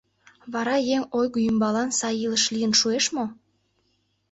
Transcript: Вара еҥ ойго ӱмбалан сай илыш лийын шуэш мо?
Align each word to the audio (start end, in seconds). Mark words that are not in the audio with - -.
Вара 0.53 0.75
еҥ 0.95 1.01
ойго 1.17 1.39
ӱмбалан 1.49 1.89
сай 1.99 2.15
илыш 2.25 2.43
лийын 2.53 2.73
шуэш 2.79 3.05
мо? 3.15 3.25